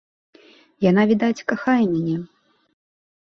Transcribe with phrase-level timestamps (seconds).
[0.85, 2.17] Яна, відаць, кахае мяне.